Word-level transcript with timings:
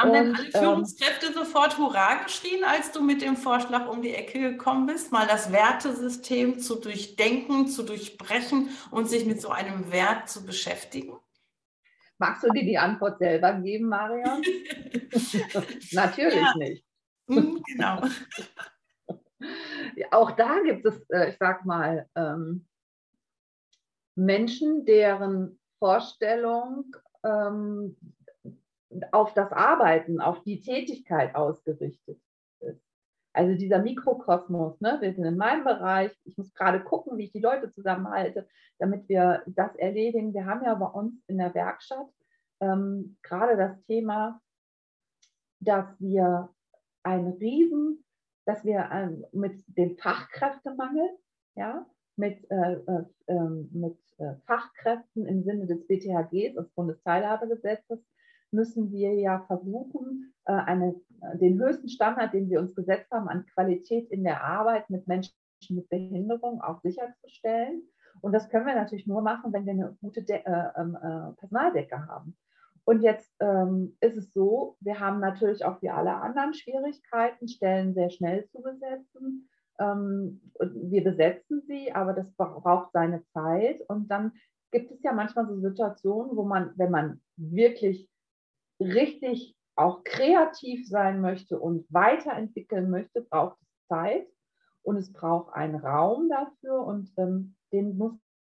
Haben 0.00 0.12
denn 0.12 0.34
alle 0.34 0.46
ähm, 0.46 0.52
Führungskräfte 0.52 1.26
ähm, 1.26 1.34
sofort 1.34 1.76
Hurra 1.76 2.22
geschrien, 2.22 2.64
als 2.64 2.90
du 2.92 3.02
mit 3.02 3.20
dem 3.20 3.36
Vorschlag 3.36 3.86
um 3.86 4.00
die 4.00 4.14
Ecke 4.14 4.40
gekommen 4.40 4.86
bist, 4.86 5.12
mal 5.12 5.26
das 5.26 5.52
Wertesystem 5.52 6.58
zu 6.58 6.76
durchdenken, 6.76 7.68
zu 7.68 7.82
durchbrechen 7.82 8.70
und 8.90 9.08
sich 9.08 9.26
mit 9.26 9.42
so 9.42 9.50
einem 9.50 9.92
Wert 9.92 10.28
zu 10.28 10.46
beschäftigen? 10.46 11.18
Magst 12.18 12.42
du 12.42 12.50
dir 12.50 12.64
die 12.64 12.78
Antwort 12.78 13.18
selber 13.18 13.52
geben, 13.54 13.88
Marion? 13.88 14.42
Natürlich 15.92 16.34
ja. 16.34 16.54
nicht. 16.56 16.84
Hm, 17.28 17.62
genau. 17.66 18.00
Auch 20.10 20.30
da 20.32 20.60
gibt 20.60 20.84
es, 20.86 21.00
äh, 21.10 21.30
ich 21.30 21.36
sag 21.38 21.64
mal, 21.64 22.08
ähm, 22.14 22.66
Menschen, 24.14 24.84
deren 24.84 25.58
Vorstellung 25.78 26.94
ähm, 27.24 27.96
auf 29.12 29.34
das 29.34 29.52
Arbeiten, 29.52 30.20
auf 30.20 30.42
die 30.42 30.60
Tätigkeit 30.60 31.34
ausgerichtet 31.34 32.20
ist. 32.60 32.80
Also 33.32 33.56
dieser 33.56 33.78
Mikrokosmos, 33.78 34.80
ne? 34.80 34.98
wir 35.00 35.14
sind 35.14 35.24
in 35.24 35.36
meinem 35.36 35.62
Bereich, 35.62 36.12
ich 36.24 36.36
muss 36.36 36.52
gerade 36.52 36.82
gucken, 36.82 37.16
wie 37.16 37.24
ich 37.24 37.32
die 37.32 37.40
Leute 37.40 37.70
zusammenhalte, 37.70 38.48
damit 38.78 39.08
wir 39.08 39.42
das 39.46 39.74
erledigen. 39.76 40.34
Wir 40.34 40.46
haben 40.46 40.64
ja 40.64 40.74
bei 40.74 40.86
uns 40.86 41.22
in 41.28 41.38
der 41.38 41.54
Werkstatt 41.54 42.08
ähm, 42.60 43.16
gerade 43.22 43.56
das 43.56 43.80
Thema, 43.84 44.40
dass 45.60 45.86
wir 46.00 46.48
ein 47.04 47.28
Riesen, 47.28 48.04
dass 48.46 48.64
wir 48.64 48.88
ähm, 48.92 49.24
mit 49.32 49.62
dem 49.68 49.96
Fachkräftemangel, 49.96 51.10
ja, 51.54 51.86
mit, 52.16 52.50
äh, 52.50 52.72
äh, 52.72 53.04
ähm, 53.28 53.70
mit 53.72 53.98
äh, 54.18 54.34
Fachkräften 54.46 55.26
im 55.26 55.44
Sinne 55.44 55.66
des 55.66 55.86
BTHGs, 55.86 56.56
des 56.56 56.68
Bundesteilhabegesetzes, 56.74 58.00
müssen 58.52 58.90
wir 58.90 59.14
ja 59.14 59.40
versuchen, 59.46 60.32
äh, 60.44 60.52
eine, 60.52 60.94
den 61.34 61.58
höchsten 61.58 61.88
Standard, 61.88 62.32
den 62.32 62.48
wir 62.50 62.60
uns 62.60 62.74
gesetzt 62.74 63.10
haben, 63.10 63.28
an 63.28 63.46
Qualität 63.54 64.10
in 64.10 64.24
der 64.24 64.42
Arbeit 64.42 64.90
mit 64.90 65.06
Menschen 65.06 65.34
mit 65.68 65.88
Behinderung 65.88 66.60
auch 66.62 66.80
sicherzustellen. 66.80 67.82
Und 68.22 68.32
das 68.32 68.48
können 68.48 68.66
wir 68.66 68.74
natürlich 68.74 69.06
nur 69.06 69.22
machen, 69.22 69.52
wenn 69.52 69.66
wir 69.66 69.72
eine 69.72 69.96
gute 70.00 70.22
De 70.22 70.36
äh, 70.36 70.68
ähm, 70.76 70.96
äh, 70.96 71.32
Personaldecke 71.38 72.06
haben. 72.06 72.36
Und 72.84 73.02
jetzt 73.02 73.32
ähm, 73.40 73.96
ist 74.00 74.16
es 74.16 74.32
so, 74.32 74.76
wir 74.80 74.98
haben 74.98 75.20
natürlich 75.20 75.64
auch 75.64 75.80
wie 75.82 75.90
alle 75.90 76.14
anderen 76.14 76.54
Schwierigkeiten, 76.54 77.46
Stellen 77.46 77.94
sehr 77.94 78.10
schnell 78.10 78.48
zu 78.48 78.62
besetzen. 78.62 79.48
Ähm, 79.78 80.40
wir 80.58 81.04
besetzen 81.04 81.62
sie, 81.66 81.92
aber 81.92 82.14
das 82.14 82.32
braucht 82.32 82.92
seine 82.92 83.22
Zeit. 83.26 83.80
Und 83.88 84.08
dann 84.10 84.32
gibt 84.72 84.90
es 84.90 85.02
ja 85.02 85.12
manchmal 85.12 85.46
so 85.46 85.60
Situationen, 85.60 86.36
wo 86.36 86.44
man, 86.44 86.72
wenn 86.76 86.90
man 86.90 87.20
wirklich 87.36 88.10
richtig 88.80 89.54
auch 89.76 90.04
kreativ 90.04 90.88
sein 90.88 91.20
möchte 91.20 91.58
und 91.58 91.86
weiterentwickeln 91.90 92.90
möchte, 92.90 93.22
braucht 93.22 93.58
es 93.60 93.86
Zeit 93.88 94.26
und 94.82 94.96
es 94.96 95.12
braucht 95.12 95.54
einen 95.54 95.76
Raum 95.76 96.28
dafür 96.28 96.84
und 96.84 97.10
ähm, 97.16 97.56
den 97.72 97.96
muss, 97.96 98.14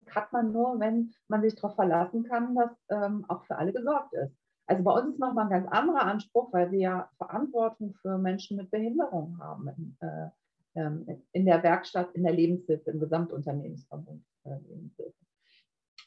hat 0.09 0.31
man 0.33 0.51
nur, 0.51 0.79
wenn 0.79 1.13
man 1.27 1.41
sich 1.41 1.55
darauf 1.55 1.75
verlassen 1.75 2.23
kann, 2.23 2.55
dass 2.55 2.71
ähm, 2.89 3.25
auch 3.27 3.43
für 3.45 3.57
alle 3.57 3.73
gesorgt 3.73 4.13
ist. 4.13 4.35
Also 4.67 4.83
bei 4.83 4.91
uns 4.91 5.13
ist 5.13 5.19
nochmal 5.19 5.45
ein 5.45 5.51
ganz 5.51 5.67
anderer 5.67 6.03
Anspruch, 6.03 6.51
weil 6.51 6.71
wir 6.71 6.79
ja 6.79 7.09
Verantwortung 7.17 7.93
für 8.01 8.17
Menschen 8.17 8.57
mit 8.57 8.71
Behinderung 8.71 9.37
haben 9.39 9.67
in, 9.69 9.97
äh, 10.01 10.29
ähm, 10.75 11.23
in 11.31 11.45
der 11.45 11.61
Werkstatt, 11.63 12.11
in 12.13 12.23
der 12.23 12.33
Lebenshilfe, 12.33 12.91
im 12.91 12.99
Gesamtunternehmensverbund 12.99 14.23
äh, 14.43 14.57
Lebenshilfe. 14.67 15.13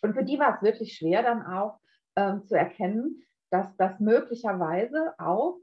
Und 0.03 0.15
für 0.15 0.25
die 0.25 0.39
war 0.39 0.57
es 0.57 0.63
wirklich 0.63 0.97
schwer 0.97 1.23
dann 1.23 1.45
auch 1.45 1.79
ähm, 2.17 2.45
zu 2.47 2.57
erkennen, 2.57 3.23
dass 3.51 3.77
das 3.77 3.99
möglicherweise 4.01 5.15
auch 5.19 5.59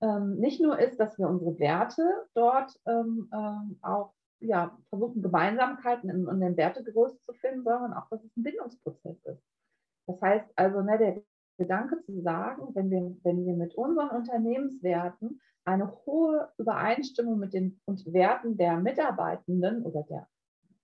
ähm, 0.00 0.36
nicht 0.36 0.60
nur 0.60 0.78
ist, 0.78 0.98
dass 0.98 1.18
wir 1.18 1.28
unsere 1.28 1.58
Werte 1.58 2.02
dort 2.34 2.78
ähm, 2.86 3.30
ähm, 3.32 3.78
auch 3.82 4.12
ja, 4.40 4.76
versuchen, 4.90 5.22
Gemeinsamkeiten 5.22 6.10
in, 6.10 6.28
in 6.28 6.40
den 6.40 6.56
Wertegerüst 6.56 7.24
zu 7.24 7.32
finden, 7.34 7.64
sondern 7.64 7.94
auch, 7.94 8.08
dass 8.10 8.22
es 8.22 8.36
ein 8.36 8.42
Bindungsprozess 8.42 9.16
ist. 9.24 9.42
Das 10.06 10.20
heißt 10.20 10.52
also, 10.56 10.82
ne, 10.82 10.98
der 10.98 11.22
Gedanke 11.58 12.02
zu 12.02 12.20
sagen, 12.20 12.74
wenn 12.74 12.90
wir, 12.90 13.16
wenn 13.22 13.46
wir 13.46 13.54
mit 13.54 13.74
unseren 13.74 14.10
Unternehmenswerten 14.10 15.40
eine 15.64 15.90
hohe 16.04 16.52
Übereinstimmung 16.58 17.38
mit 17.38 17.54
den 17.54 17.80
Werten 17.86 18.56
der 18.56 18.76
Mitarbeitenden 18.76 19.84
oder 19.84 20.02
der 20.04 20.28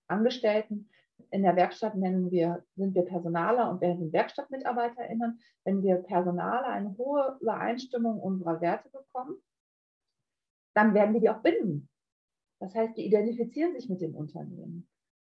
Angestellten 0.07 0.89
in 1.31 1.43
der 1.43 1.55
Werkstatt 1.55 1.95
nennen 1.95 2.29
wir, 2.31 2.63
sind 2.75 2.93
wir 2.93 3.03
Personaler 3.03 3.69
und 3.69 3.81
wir 3.81 3.95
sind 3.97 4.13
WerkstattmitarbeiterInnen. 4.13 5.39
Wenn 5.63 5.81
wir 5.81 5.95
Personaler 5.97 6.67
eine 6.67 6.95
hohe 6.97 7.37
Übereinstimmung 7.41 8.19
unserer 8.19 8.61
Werte 8.61 8.89
bekommen, 8.89 9.37
dann 10.75 10.93
werden 10.93 11.13
wir 11.13 11.21
die 11.21 11.29
auch 11.29 11.41
binden. 11.41 11.89
Das 12.59 12.75
heißt, 12.75 12.97
die 12.97 13.05
identifizieren 13.05 13.73
sich 13.73 13.89
mit 13.89 14.01
dem 14.01 14.15
Unternehmen. 14.15 14.87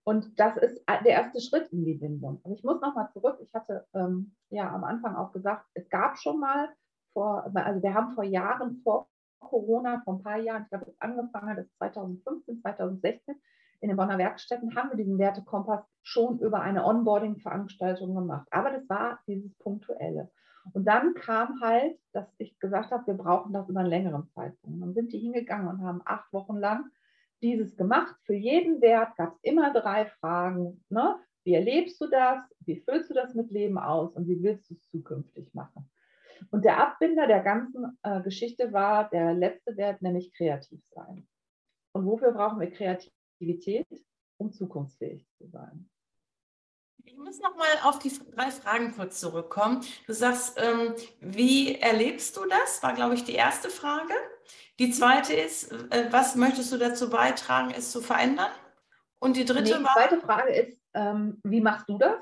Und 0.05 0.41
das 0.41 0.57
ist 0.57 0.83
der 0.89 1.13
erste 1.13 1.41
Schritt 1.41 1.71
in 1.71 1.85
die 1.85 1.95
Bindung. 1.95 2.41
Und 2.43 2.53
ich 2.53 2.65
muss 2.65 2.81
nochmal 2.81 3.11
zurück. 3.13 3.39
Ich 3.43 3.53
hatte 3.55 3.87
ähm, 3.95 4.35
ja 4.49 4.75
am 4.75 4.85
Anfang 4.85 5.15
auch 5.17 5.33
gesagt, 5.33 5.67
es 5.75 5.89
gab 5.91 6.19
schon 6.19 6.41
mal 6.41 6.71
vor, 7.13 7.51
also 7.55 7.83
wir 7.83 7.95
haben 7.95 8.15
vor 8.15 8.25
Jahren, 8.25 8.81
vor 8.83 9.09
Corona, 9.41 10.01
vor 10.05 10.15
ein 10.15 10.23
paar 10.23 10.39
Jahren, 10.39 10.63
ich 10.63 10.71
glaube, 10.71 10.87
es 10.91 11.01
angefangen, 11.01 11.57
das 11.57 11.71
2015, 11.77 12.61
2016, 12.63 13.35
in 13.81 13.89
den 13.89 13.97
Bonner 13.97 14.19
Werkstätten 14.19 14.75
haben 14.77 14.91
wir 14.91 14.97
diesen 14.97 15.19
Wertekompass 15.19 15.85
schon 16.03 16.39
über 16.39 16.61
eine 16.61 16.85
Onboarding-Veranstaltung 16.85 18.15
gemacht. 18.15 18.47
Aber 18.51 18.71
das 18.71 18.89
war 18.89 19.21
dieses 19.27 19.55
Punktuelle. 19.55 20.31
Und 20.73 20.85
dann 20.85 21.15
kam 21.15 21.61
halt, 21.63 21.99
dass 22.13 22.27
ich 22.39 22.59
gesagt 22.59 22.91
habe, 22.91 23.07
wir 23.07 23.15
brauchen 23.15 23.53
das 23.53 23.69
über 23.69 23.81
einen 23.81 23.89
längeren 23.89 24.29
Zeitpunkt. 24.29 24.83
Dann 24.83 24.93
sind 24.93 25.13
die 25.13 25.19
hingegangen 25.19 25.69
und 25.69 25.83
haben 25.83 26.03
acht 26.05 26.31
Wochen 26.33 26.57
lang 26.57 26.91
dieses 27.43 27.77
gemacht. 27.77 28.15
Für 28.25 28.35
jeden 28.35 28.83
Wert 28.83 29.17
gab 29.17 29.33
es 29.33 29.39
immer 29.43 29.73
drei 29.73 30.07
Fragen. 30.07 30.85
Ne? 30.91 31.17
Wie 31.45 31.55
erlebst 31.55 32.01
du 32.01 32.07
das? 32.09 32.43
Wie 32.61 32.81
füllst 32.81 33.09
du 33.09 33.15
das 33.15 33.35
mit 33.35 33.51
Leben 33.51 33.79
aus? 33.79 34.15
Und 34.15 34.29
wie 34.29 34.43
willst 34.43 34.69
du 34.69 34.75
es 34.75 34.87
zukünftig 34.91 35.55
machen? 35.55 35.89
Und 36.51 36.65
der 36.65 36.79
Abbinder 36.79 37.27
der 37.27 37.41
ganzen 37.41 37.99
äh, 38.03 38.21
Geschichte 38.23 38.73
war 38.73 39.09
der 39.09 39.35
letzte 39.35 39.77
Wert, 39.77 40.03
nämlich 40.03 40.33
kreativ 40.35 40.83
sein. 40.91 41.27
Und 41.93 42.07
wofür 42.07 42.33
brauchen 42.33 42.61
wir 42.61 42.71
kreativ 42.71 43.13
Aktivität, 43.41 43.87
um 44.37 44.53
zukunftsfähig 44.53 45.27
zu 45.39 45.47
sein. 45.49 45.89
Ich 47.05 47.17
muss 47.17 47.41
noch 47.41 47.57
mal 47.57 47.67
auf 47.85 47.99
die 47.99 48.13
drei 48.35 48.51
Fragen 48.51 48.95
kurz 48.95 49.19
zurückkommen. 49.19 49.83
Du 50.07 50.13
sagst, 50.13 50.59
ähm, 50.61 50.95
wie 51.21 51.77
erlebst 51.77 52.37
du 52.37 52.45
das? 52.45 52.83
War, 52.83 52.93
glaube 52.93 53.15
ich, 53.15 53.25
die 53.25 53.33
erste 53.33 53.71
Frage. 53.71 54.13
Die 54.79 54.91
zweite 54.91 55.33
ist, 55.33 55.73
äh, 55.73 56.09
was 56.11 56.37
möchtest 56.37 56.71
du 56.73 56.77
dazu 56.77 57.09
beitragen, 57.09 57.73
es 57.75 57.91
zu 57.91 58.03
verändern? 58.03 58.51
Und 59.19 59.37
die 59.37 59.47
dritte 59.47 59.81
nee, 59.81 59.87
die 59.87 59.93
zweite 59.93 60.21
Frage 60.21 60.53
ist, 60.53 60.79
ähm, 60.93 61.41
wie 61.43 61.63
machst 61.63 61.89
du 61.89 61.97
das? 61.97 62.17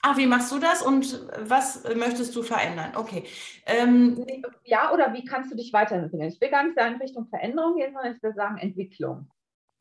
Ah, 0.00 0.16
wie 0.16 0.26
machst 0.26 0.50
du 0.50 0.58
das 0.58 0.82
und 0.82 1.28
was 1.38 1.84
möchtest 1.94 2.34
du 2.34 2.42
verändern? 2.42 2.96
Okay. 2.96 3.24
Ähm, 3.66 4.24
ja, 4.64 4.92
oder 4.92 5.12
wie 5.12 5.24
kannst 5.24 5.52
du 5.52 5.56
dich 5.56 5.72
weiterentwickeln? 5.72 6.30
Ich 6.30 6.40
will 6.40 6.50
gar 6.50 6.64
nicht 6.64 6.76
sagen 6.76 6.96
Richtung 6.96 7.28
Veränderung 7.28 7.76
gehen, 7.76 7.92
sondern 7.92 8.16
ich 8.16 8.22
will 8.22 8.34
sagen 8.34 8.56
Entwicklung. 8.56 9.28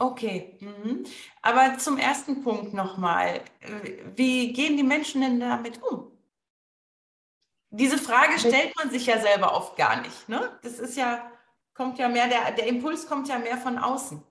Okay, 0.02 0.58
mhm. 0.60 1.04
aber 1.44 1.78
zum 1.78 2.00
ersten 2.00 2.42
Punkt 2.42 2.74
nochmal. 2.74 3.42
Wie 4.16 4.52
gehen 4.52 4.76
die 4.76 4.82
Menschen 4.82 5.22
denn 5.22 5.40
damit 5.40 5.80
um? 5.84 6.12
Diese 7.70 8.00
Frage 8.00 8.40
stellt 8.40 8.76
man 8.78 8.90
sich 8.90 9.06
ja 9.06 9.20
selber 9.20 9.56
oft 9.56 9.78
gar 9.78 10.02
nicht. 10.02 10.28
Ne? 10.28 10.58
Das 10.64 10.80
ist 10.80 10.98
ja, 10.98 11.32
kommt 11.76 12.00
ja 12.00 12.10
mehr, 12.10 12.28
der, 12.28 12.52
der 12.52 12.66
Impuls 12.66 13.08
kommt 13.08 13.28
ja 13.28 13.38
mehr 13.38 13.58
von 13.58 13.78
außen. 13.78 14.24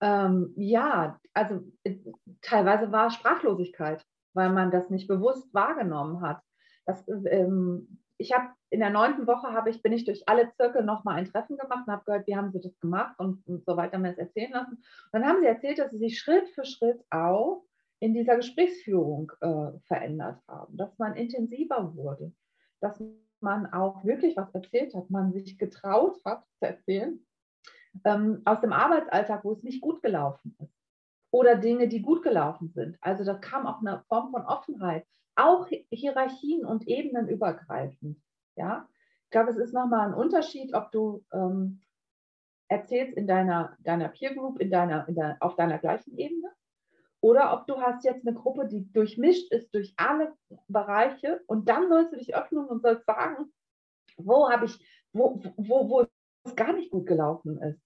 Ähm, 0.00 0.54
ja, 0.56 1.18
also 1.32 1.60
äh, 1.82 1.96
teilweise 2.40 2.92
war 2.92 3.10
Sprachlosigkeit, 3.10 4.06
weil 4.34 4.50
man 4.50 4.70
das 4.70 4.88
nicht 4.88 5.08
bewusst 5.08 5.52
wahrgenommen 5.52 6.20
hat. 6.20 6.40
Das, 6.86 7.02
ähm, 7.08 8.00
ich 8.18 8.32
habe 8.32 8.50
in 8.74 8.80
der 8.80 8.90
neunten 8.90 9.28
Woche 9.28 9.52
habe 9.52 9.70
ich, 9.70 9.82
bin 9.82 9.92
ich 9.92 10.04
durch 10.04 10.28
alle 10.28 10.50
Zirkel 10.56 10.82
nochmal 10.82 11.14
ein 11.14 11.26
Treffen 11.26 11.56
gemacht 11.56 11.86
und 11.86 11.92
habe 11.92 12.04
gehört, 12.04 12.26
wie 12.26 12.34
haben 12.34 12.50
sie 12.50 12.60
das 12.60 12.76
gemacht 12.80 13.14
und, 13.20 13.46
und 13.46 13.64
so 13.64 13.76
weiter 13.76 13.98
mir 13.98 14.08
das 14.08 14.18
erzählen 14.18 14.50
lassen. 14.50 14.74
Und 15.12 15.12
dann 15.12 15.26
haben 15.26 15.40
sie 15.40 15.46
erzählt, 15.46 15.78
dass 15.78 15.92
sie 15.92 15.98
sich 15.98 16.18
Schritt 16.18 16.48
für 16.48 16.64
Schritt 16.64 17.00
auch 17.10 17.64
in 18.00 18.14
dieser 18.14 18.34
Gesprächsführung 18.34 19.30
äh, 19.40 19.78
verändert 19.86 20.42
haben, 20.48 20.76
dass 20.76 20.98
man 20.98 21.14
intensiver 21.14 21.94
wurde, 21.94 22.32
dass 22.80 23.00
man 23.38 23.72
auch 23.72 24.04
wirklich 24.04 24.36
was 24.36 24.52
erzählt 24.52 24.92
hat, 24.92 25.08
man 25.08 25.32
sich 25.32 25.56
getraut 25.56 26.18
hat 26.24 26.44
zu 26.58 26.66
erzählen, 26.66 27.24
ähm, 28.04 28.42
aus 28.44 28.60
dem 28.60 28.72
Arbeitsalltag, 28.72 29.44
wo 29.44 29.52
es 29.52 29.62
nicht 29.62 29.82
gut 29.82 30.02
gelaufen 30.02 30.56
ist. 30.60 30.74
Oder 31.30 31.54
Dinge, 31.54 31.86
die 31.86 32.02
gut 32.02 32.24
gelaufen 32.24 32.72
sind. 32.74 32.98
Also 33.00 33.22
da 33.22 33.34
kam 33.34 33.68
auch 33.68 33.78
eine 33.78 34.02
Form 34.08 34.32
von 34.32 34.42
Offenheit, 34.42 35.06
auch 35.36 35.68
Hierarchien 35.92 36.64
und 36.64 36.88
Ebenen 36.88 37.28
übergreifend. 37.28 38.20
Ja? 38.56 38.88
Ich 39.24 39.30
glaube, 39.30 39.50
es 39.50 39.56
ist 39.56 39.72
nochmal 39.72 40.08
ein 40.08 40.14
Unterschied, 40.14 40.74
ob 40.74 40.90
du 40.92 41.24
ähm, 41.32 41.80
erzählst 42.68 43.16
in 43.16 43.26
deiner, 43.26 43.76
deiner 43.80 44.08
Peer 44.08 44.34
Group, 44.34 44.60
in 44.60 44.70
deiner, 44.70 45.08
in 45.08 45.14
der, 45.14 45.36
auf 45.40 45.56
deiner 45.56 45.78
gleichen 45.78 46.16
Ebene. 46.16 46.50
Oder 47.20 47.54
ob 47.54 47.66
du 47.66 47.80
hast 47.80 48.04
jetzt 48.04 48.26
eine 48.26 48.36
Gruppe, 48.36 48.68
die 48.68 48.90
durchmischt 48.92 49.50
ist 49.50 49.74
durch 49.74 49.94
alle 49.96 50.34
Bereiche 50.68 51.40
und 51.46 51.68
dann 51.68 51.88
sollst 51.88 52.12
du 52.12 52.16
dich 52.18 52.36
öffnen 52.36 52.66
und 52.66 52.82
sollst 52.82 53.06
sagen, 53.06 53.52
wo 54.16 54.50
habe 54.50 54.66
ich, 54.66 54.78
wo, 55.12 55.40
wo, 55.56 55.88
wo 55.88 56.06
es 56.44 56.54
gar 56.54 56.74
nicht 56.74 56.90
gut 56.90 57.06
gelaufen 57.06 57.60
ist. 57.62 57.80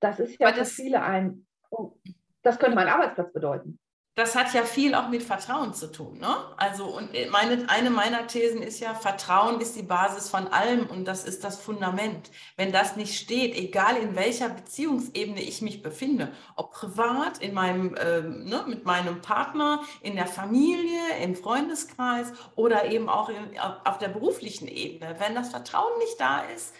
Das 0.00 0.20
ist 0.20 0.38
ja 0.38 0.52
für 0.52 0.64
viele 0.64 1.02
ein, 1.02 1.46
oh, 1.70 1.96
das 2.42 2.58
könnte 2.58 2.76
mein 2.76 2.88
Arbeitsplatz 2.88 3.32
bedeuten 3.32 3.80
das 4.16 4.34
hat 4.34 4.52
ja 4.52 4.64
viel 4.64 4.94
auch 4.94 5.08
mit 5.08 5.22
Vertrauen 5.22 5.72
zu 5.72 5.90
tun. 5.90 6.18
Ne? 6.18 6.36
Also, 6.56 6.84
und 6.84 7.10
meine, 7.30 7.68
eine 7.68 7.90
meiner 7.90 8.26
Thesen 8.26 8.60
ist 8.60 8.80
ja, 8.80 8.92
Vertrauen 8.94 9.60
ist 9.60 9.76
die 9.76 9.82
Basis 9.82 10.28
von 10.28 10.48
allem 10.48 10.86
und 10.86 11.04
das 11.06 11.24
ist 11.24 11.44
das 11.44 11.60
Fundament. 11.60 12.30
Wenn 12.56 12.72
das 12.72 12.96
nicht 12.96 13.18
steht, 13.18 13.56
egal 13.56 13.96
in 13.96 14.16
welcher 14.16 14.48
Beziehungsebene 14.48 15.40
ich 15.40 15.62
mich 15.62 15.82
befinde, 15.82 16.32
ob 16.56 16.72
privat, 16.72 17.38
in 17.38 17.54
meinem, 17.54 17.94
äh, 17.94 18.22
ne, 18.22 18.64
mit 18.66 18.84
meinem 18.84 19.20
Partner, 19.22 19.82
in 20.02 20.16
der 20.16 20.26
Familie, 20.26 21.00
im 21.22 21.36
Freundeskreis 21.36 22.32
oder 22.56 22.86
eben 22.86 23.08
auch 23.08 23.28
in, 23.28 23.58
auf 23.58 23.98
der 23.98 24.08
beruflichen 24.08 24.66
Ebene, 24.66 25.16
wenn 25.18 25.36
das 25.36 25.50
Vertrauen 25.50 25.98
nicht 25.98 26.20
da 26.20 26.40
ist, 26.40 26.74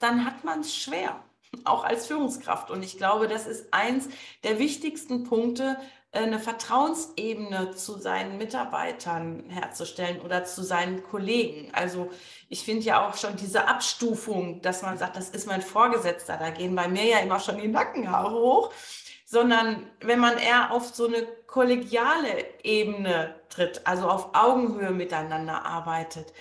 dann 0.00 0.26
hat 0.26 0.42
man 0.42 0.60
es 0.60 0.74
schwer, 0.74 1.24
auch 1.64 1.84
als 1.84 2.08
Führungskraft. 2.08 2.70
Und 2.70 2.82
ich 2.82 2.98
glaube, 2.98 3.28
das 3.28 3.46
ist 3.46 3.72
eins 3.72 4.08
der 4.42 4.58
wichtigsten 4.58 5.24
Punkte, 5.24 5.78
eine 6.12 6.38
Vertrauensebene 6.38 7.70
zu 7.70 7.98
seinen 7.98 8.36
Mitarbeitern 8.36 9.44
herzustellen 9.48 10.20
oder 10.20 10.44
zu 10.44 10.62
seinen 10.62 11.02
Kollegen. 11.02 11.72
Also 11.72 12.10
ich 12.50 12.64
finde 12.64 12.82
ja 12.84 13.08
auch 13.08 13.16
schon 13.16 13.36
diese 13.36 13.66
Abstufung, 13.66 14.60
dass 14.60 14.82
man 14.82 14.98
sagt, 14.98 15.16
das 15.16 15.30
ist 15.30 15.46
mein 15.46 15.62
Vorgesetzter, 15.62 16.36
da 16.36 16.50
gehen 16.50 16.74
bei 16.74 16.86
mir 16.86 17.04
ja 17.04 17.18
immer 17.20 17.40
schon 17.40 17.58
die 17.58 17.68
Nackenhaare 17.68 18.30
hoch, 18.30 18.72
sondern 19.24 19.90
wenn 20.00 20.18
man 20.18 20.36
eher 20.36 20.70
auf 20.72 20.94
so 20.94 21.06
eine 21.06 21.26
kollegiale 21.46 22.44
Ebene 22.62 23.34
tritt, 23.48 23.86
also 23.86 24.06
auf 24.08 24.34
Augenhöhe 24.34 24.90
miteinander 24.90 25.64
arbeitet, 25.64 26.34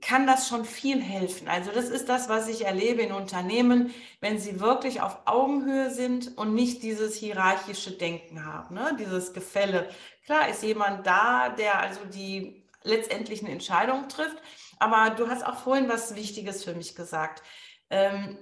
kann 0.00 0.26
das 0.26 0.48
schon 0.48 0.64
viel 0.64 1.00
helfen. 1.00 1.48
Also 1.48 1.70
das 1.70 1.88
ist 1.88 2.08
das, 2.08 2.28
was 2.28 2.48
ich 2.48 2.64
erlebe 2.64 3.02
in 3.02 3.12
Unternehmen, 3.12 3.94
wenn 4.20 4.38
sie 4.38 4.60
wirklich 4.60 5.00
auf 5.00 5.18
Augenhöhe 5.26 5.90
sind 5.90 6.36
und 6.36 6.54
nicht 6.54 6.82
dieses 6.82 7.16
hierarchische 7.16 7.92
Denken 7.92 8.44
haben, 8.44 8.74
ne? 8.74 8.96
dieses 8.98 9.32
Gefälle. 9.32 9.88
Klar 10.24 10.48
ist 10.48 10.62
jemand 10.62 11.06
da, 11.06 11.50
der 11.50 11.80
also 11.80 12.00
die 12.04 12.64
letztendlichen 12.82 13.48
Entscheidungen 13.48 14.08
trifft, 14.08 14.36
aber 14.78 15.10
du 15.10 15.28
hast 15.28 15.44
auch 15.44 15.58
vorhin 15.58 15.88
was 15.88 16.14
Wichtiges 16.14 16.64
für 16.64 16.74
mich 16.74 16.94
gesagt. 16.94 17.42
Ähm, 17.90 18.38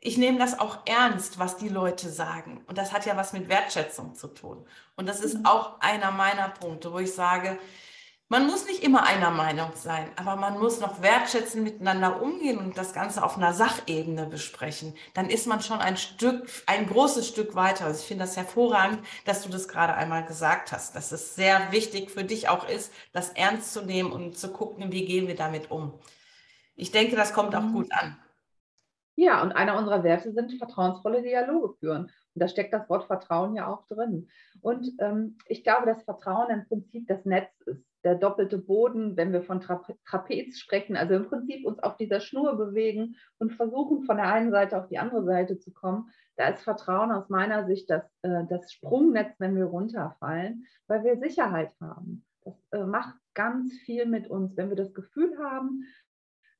ich 0.00 0.16
nehme 0.16 0.38
das 0.38 0.58
auch 0.58 0.86
ernst, 0.86 1.38
was 1.38 1.58
die 1.58 1.68
Leute 1.68 2.08
sagen. 2.08 2.64
Und 2.66 2.78
das 2.78 2.92
hat 2.92 3.04
ja 3.04 3.16
was 3.16 3.32
mit 3.32 3.48
Wertschätzung 3.48 4.14
zu 4.14 4.28
tun. 4.28 4.66
Und 4.96 5.06
das 5.06 5.20
ist 5.20 5.38
mhm. 5.38 5.46
auch 5.46 5.80
einer 5.80 6.10
meiner 6.10 6.48
Punkte, 6.48 6.92
wo 6.92 6.98
ich 6.98 7.12
sage, 7.12 7.58
man 8.30 8.46
muss 8.46 8.64
nicht 8.64 8.84
immer 8.84 9.08
einer 9.08 9.32
Meinung 9.32 9.72
sein, 9.74 10.06
aber 10.14 10.36
man 10.36 10.56
muss 10.56 10.80
noch 10.80 11.02
wertschätzen 11.02 11.64
miteinander 11.64 12.22
umgehen 12.22 12.58
und 12.58 12.78
das 12.78 12.94
Ganze 12.94 13.24
auf 13.24 13.36
einer 13.36 13.52
Sachebene 13.52 14.24
besprechen. 14.24 14.94
Dann 15.14 15.28
ist 15.28 15.48
man 15.48 15.60
schon 15.60 15.80
ein 15.80 15.96
Stück, 15.96 16.48
ein 16.66 16.86
großes 16.86 17.26
Stück 17.26 17.56
weiter. 17.56 17.86
Also 17.86 17.98
ich 17.98 18.06
finde 18.06 18.22
das 18.22 18.36
hervorragend, 18.36 19.00
dass 19.24 19.42
du 19.42 19.50
das 19.50 19.66
gerade 19.66 19.94
einmal 19.94 20.24
gesagt 20.24 20.70
hast, 20.70 20.94
dass 20.94 21.10
es 21.10 21.34
sehr 21.34 21.72
wichtig 21.72 22.12
für 22.12 22.22
dich 22.22 22.48
auch 22.48 22.68
ist, 22.68 22.92
das 23.12 23.30
ernst 23.30 23.72
zu 23.72 23.82
nehmen 23.82 24.12
und 24.12 24.38
zu 24.38 24.52
gucken, 24.52 24.92
wie 24.92 25.06
gehen 25.06 25.26
wir 25.26 25.34
damit 25.34 25.72
um. 25.72 25.98
Ich 26.76 26.92
denke, 26.92 27.16
das 27.16 27.34
kommt 27.34 27.56
auch 27.56 27.62
mhm. 27.62 27.72
gut 27.72 27.88
an. 27.90 28.16
Ja, 29.16 29.42
und 29.42 29.50
einer 29.50 29.76
unserer 29.76 30.04
Werte 30.04 30.32
sind 30.32 30.56
vertrauensvolle 30.56 31.22
Dialoge 31.22 31.74
führen. 31.80 32.02
Und 32.04 32.12
da 32.34 32.46
steckt 32.46 32.72
das 32.72 32.88
Wort 32.88 33.08
Vertrauen 33.08 33.56
ja 33.56 33.66
auch 33.66 33.88
drin. 33.88 34.28
Und 34.60 34.86
ähm, 35.00 35.36
ich 35.46 35.64
glaube, 35.64 35.86
dass 35.86 36.04
Vertrauen 36.04 36.48
im 36.50 36.64
Prinzip 36.68 37.08
das 37.08 37.24
Netz 37.24 37.50
ist 37.66 37.89
der 38.04 38.14
doppelte 38.14 38.58
Boden, 38.58 39.16
wenn 39.16 39.32
wir 39.32 39.42
von 39.42 39.60
Tra 39.60 39.82
Trapez 40.06 40.58
sprechen, 40.58 40.96
also 40.96 41.14
im 41.14 41.26
Prinzip 41.26 41.66
uns 41.66 41.78
auf 41.80 41.96
dieser 41.96 42.20
Schnur 42.20 42.56
bewegen 42.56 43.16
und 43.38 43.52
versuchen, 43.52 44.04
von 44.04 44.16
der 44.16 44.32
einen 44.32 44.50
Seite 44.50 44.78
auf 44.78 44.88
die 44.88 44.98
andere 44.98 45.24
Seite 45.24 45.58
zu 45.58 45.72
kommen, 45.72 46.10
da 46.36 46.48
ist 46.48 46.62
Vertrauen 46.62 47.12
aus 47.12 47.28
meiner 47.28 47.66
Sicht 47.66 47.90
das, 47.90 48.02
äh, 48.22 48.44
das 48.48 48.72
Sprungnetz, 48.72 49.34
wenn 49.38 49.56
wir 49.56 49.66
runterfallen, 49.66 50.64
weil 50.86 51.04
wir 51.04 51.18
Sicherheit 51.18 51.74
haben. 51.80 52.24
Das 52.42 52.54
äh, 52.72 52.84
macht 52.84 53.16
ganz 53.34 53.72
viel 53.84 54.06
mit 54.06 54.28
uns, 54.28 54.56
wenn 54.56 54.70
wir 54.70 54.76
das 54.76 54.94
Gefühl 54.94 55.36
haben, 55.38 55.84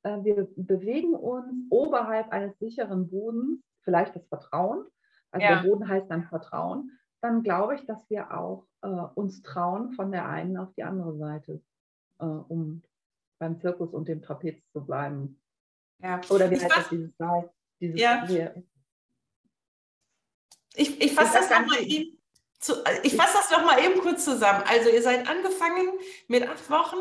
äh, 0.03 0.23
wir 0.23 0.47
bewegen 0.55 1.15
uns 1.15 1.65
oberhalb 1.69 2.29
eines 2.29 2.57
sicheren 2.59 3.09
Bodens, 3.09 3.63
vielleicht 3.83 4.15
das 4.15 4.27
Vertrauen, 4.27 4.85
also 5.31 5.45
ja. 5.45 5.61
der 5.61 5.67
Boden 5.67 5.87
heißt 5.87 6.11
dann 6.11 6.25
Vertrauen, 6.25 6.91
dann 7.21 7.43
glaube 7.43 7.75
ich, 7.75 7.85
dass 7.85 8.09
wir 8.09 8.37
auch 8.37 8.65
äh, 8.81 8.87
uns 8.87 9.41
trauen, 9.43 9.93
von 9.93 10.11
der 10.11 10.27
einen 10.27 10.57
auf 10.57 10.73
die 10.75 10.83
andere 10.83 11.15
Seite, 11.17 11.61
äh, 12.19 12.25
um 12.25 12.81
beim 13.39 13.59
Zirkus 13.59 13.93
und 13.93 14.07
dem 14.07 14.21
Trapez 14.21 14.57
zu 14.73 14.85
bleiben. 14.85 15.39
Ja. 15.99 16.21
Oder 16.29 16.49
wie 16.49 16.55
ich 16.55 16.63
heißt 16.63 16.77
das, 16.77 16.89
dieses? 16.89 17.11
Dieses 17.79 17.99
ja. 17.99 18.25
Ich, 20.75 21.01
ich 21.01 21.13
fasse 21.13 21.33
das, 21.33 21.49
das 21.49 21.59
nochmal 21.59 21.83
eben. 21.83 22.17
ich 23.03 23.15
fasse 23.15 23.37
das 23.37 23.51
noch 23.51 23.65
mal 23.65 23.83
eben 23.83 23.99
kurz 24.01 24.23
zusammen. 24.25 24.63
Also 24.67 24.89
ihr 24.89 25.01
seid 25.01 25.27
angefangen 25.27 25.87
mit 26.27 26.47
acht 26.47 26.69
Wochen 26.69 26.97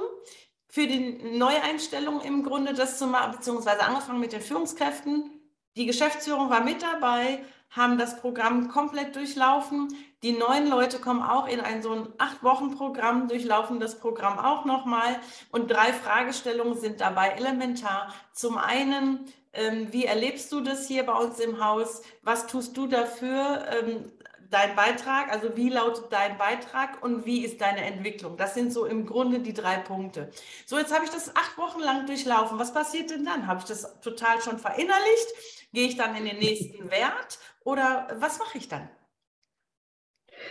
für 0.68 0.86
die 0.86 1.18
Neueinstellung 1.36 2.20
im 2.20 2.42
Grunde 2.42 2.72
das 2.72 2.98
zu 2.98 3.06
machen, 3.06 3.32
beziehungsweise 3.32 3.82
angefangen 3.82 4.20
mit 4.20 4.32
den 4.32 4.40
Führungskräften. 4.40 5.30
Die 5.76 5.86
Geschäftsführung 5.86 6.50
war 6.50 6.64
mit 6.64 6.82
dabei, 6.82 7.44
haben 7.70 7.98
das 7.98 8.20
Programm 8.20 8.68
komplett 8.68 9.14
durchlaufen. 9.14 9.94
Die 10.22 10.32
neuen 10.32 10.68
Leute 10.68 10.98
kommen 10.98 11.22
auch 11.22 11.48
in 11.48 11.60
ein 11.60 11.82
so 11.82 11.92
ein 11.92 12.08
Acht-Wochen-Programm, 12.18 13.28
durchlaufen 13.28 13.80
das 13.80 13.98
Programm 13.98 14.38
auch 14.38 14.66
nochmal. 14.66 15.16
Und 15.50 15.70
drei 15.70 15.92
Fragestellungen 15.94 16.78
sind 16.78 17.00
dabei 17.00 17.30
elementar. 17.30 18.12
Zum 18.32 18.58
einen, 18.58 19.32
ähm, 19.54 19.92
wie 19.92 20.04
erlebst 20.04 20.52
du 20.52 20.60
das 20.60 20.86
hier 20.86 21.04
bei 21.06 21.14
uns 21.14 21.40
im 21.40 21.64
Haus? 21.64 22.02
Was 22.22 22.46
tust 22.46 22.76
du 22.76 22.86
dafür? 22.86 23.64
Ähm, 23.70 24.12
dein 24.50 24.74
Beitrag, 24.76 25.32
also 25.32 25.56
wie 25.56 25.70
lautet 25.70 26.12
dein 26.12 26.36
Beitrag 26.36 27.02
und 27.02 27.24
wie 27.24 27.44
ist 27.44 27.60
deine 27.60 27.84
Entwicklung? 27.84 28.36
Das 28.36 28.54
sind 28.54 28.72
so 28.72 28.84
im 28.84 29.06
Grunde 29.06 29.38
die 29.38 29.54
drei 29.54 29.78
Punkte. 29.78 30.30
So, 30.66 30.76
jetzt 30.78 30.92
habe 30.92 31.04
ich 31.04 31.10
das 31.10 31.34
acht 31.34 31.56
Wochen 31.56 31.80
lang 31.80 32.06
durchlaufen. 32.06 32.58
Was 32.58 32.74
passiert 32.74 33.10
denn 33.10 33.24
dann? 33.24 33.46
Habe 33.46 33.60
ich 33.60 33.66
das 33.66 34.00
total 34.00 34.42
schon 34.42 34.58
verinnerlicht? 34.58 35.28
Gehe 35.72 35.88
ich 35.88 35.96
dann 35.96 36.16
in 36.16 36.24
den 36.24 36.38
nächsten 36.38 36.90
Wert 36.90 37.38
oder 37.64 38.08
was 38.18 38.38
mache 38.38 38.58
ich 38.58 38.68
dann? 38.68 38.88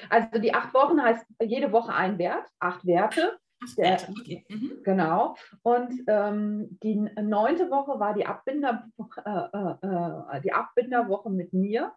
Also 0.10 0.40
die 0.40 0.54
acht 0.54 0.74
Wochen 0.74 1.02
heißt 1.02 1.26
jede 1.42 1.72
Woche 1.72 1.94
ein 1.94 2.18
Wert, 2.18 2.48
acht 2.60 2.86
Werte. 2.86 3.40
Der, 3.78 4.00
okay. 4.10 4.46
mhm. 4.48 4.84
Genau. 4.84 5.36
Und 5.64 5.92
ähm, 6.08 6.80
die 6.82 6.96
neunte 6.96 7.70
Woche 7.70 8.00
war 8.00 8.14
die, 8.14 8.26
Abbinder, 8.26 8.88
äh, 9.26 9.30
äh, 9.30 10.38
äh, 10.38 10.42
die 10.42 10.54
Abbinderwoche 10.54 11.30
mit 11.30 11.52
mir. 11.52 11.94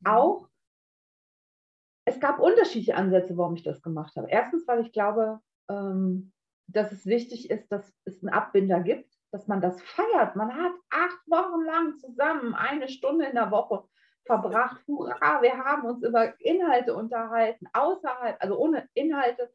Mhm. 0.00 0.06
Auch 0.06 0.48
es 2.04 2.20
gab 2.20 2.38
unterschiedliche 2.38 2.96
Ansätze, 2.96 3.36
warum 3.36 3.54
ich 3.54 3.62
das 3.62 3.82
gemacht 3.82 4.14
habe. 4.16 4.28
Erstens, 4.30 4.66
weil 4.68 4.80
ich 4.80 4.92
glaube, 4.92 5.40
ähm, 5.68 6.32
dass 6.68 6.92
es 6.92 7.06
wichtig 7.06 7.50
ist, 7.50 7.70
dass 7.72 7.92
es 8.04 8.22
einen 8.22 8.32
Abbinder 8.32 8.80
gibt, 8.80 9.12
dass 9.32 9.48
man 9.48 9.60
das 9.60 9.80
feiert. 9.82 10.36
Man 10.36 10.54
hat 10.54 10.72
acht 10.90 11.20
Wochen 11.26 11.64
lang 11.64 11.96
zusammen 11.98 12.54
eine 12.54 12.88
Stunde 12.88 13.26
in 13.26 13.34
der 13.34 13.50
Woche 13.50 13.84
verbracht. 14.26 14.82
Hurra, 14.86 15.42
wir 15.42 15.56
haben 15.58 15.84
uns 15.86 16.02
über 16.02 16.38
Inhalte 16.40 16.94
unterhalten, 16.94 17.66
außerhalb, 17.72 18.36
also 18.40 18.58
ohne 18.58 18.88
Inhalte, 18.94 19.50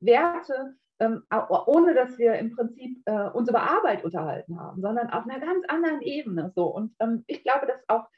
Werte, 0.00 0.74
ähm, 0.98 1.24
ohne 1.66 1.94
dass 1.94 2.18
wir 2.18 2.34
im 2.34 2.54
Prinzip 2.54 3.02
äh, 3.06 3.28
uns 3.30 3.48
über 3.48 3.62
Arbeit 3.62 4.04
unterhalten 4.04 4.58
haben, 4.58 4.80
sondern 4.80 5.10
auf 5.10 5.24
einer 5.24 5.40
ganz 5.40 5.64
anderen 5.68 6.00
Ebene. 6.02 6.52
So. 6.54 6.66
Und 6.66 6.94
ähm, 7.00 7.24
ich 7.26 7.42
glaube, 7.42 7.66
dass 7.66 7.82
auch, 7.88 8.08